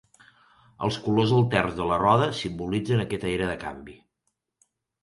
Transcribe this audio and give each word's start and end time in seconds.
Els 0.87 0.95
colors 1.07 1.35
alterns 1.41 1.77
de 1.81 1.87
la 1.91 2.01
roda 2.05 2.31
simbolitzen 2.41 3.05
aquesta 3.07 3.33
era 3.37 3.53
de 3.53 3.61
canvi. 3.67 3.99